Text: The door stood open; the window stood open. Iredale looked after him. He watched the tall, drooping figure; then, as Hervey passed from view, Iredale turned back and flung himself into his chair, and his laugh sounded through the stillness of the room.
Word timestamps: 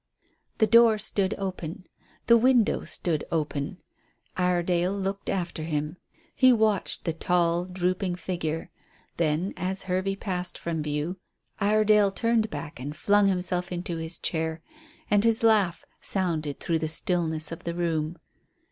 The 0.57 0.65
door 0.65 0.97
stood 0.97 1.35
open; 1.37 1.85
the 2.25 2.35
window 2.35 2.83
stood 2.85 3.23
open. 3.31 3.77
Iredale 4.35 4.97
looked 4.97 5.29
after 5.29 5.61
him. 5.61 5.97
He 6.33 6.51
watched 6.51 7.05
the 7.05 7.13
tall, 7.13 7.65
drooping 7.65 8.15
figure; 8.15 8.71
then, 9.17 9.53
as 9.55 9.83
Hervey 9.83 10.15
passed 10.15 10.57
from 10.57 10.81
view, 10.81 11.17
Iredale 11.59 12.09
turned 12.09 12.49
back 12.49 12.79
and 12.79 12.95
flung 12.95 13.27
himself 13.27 13.71
into 13.71 13.97
his 13.97 14.17
chair, 14.17 14.63
and 15.11 15.23
his 15.23 15.43
laugh 15.43 15.85
sounded 16.01 16.59
through 16.59 16.79
the 16.79 16.87
stillness 16.89 17.51
of 17.51 17.63
the 17.63 17.75
room. 17.75 18.17